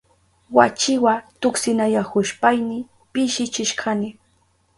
[0.57, 2.77] Wachiwa tuksinayahushpayni
[3.11, 4.09] pishichishkani.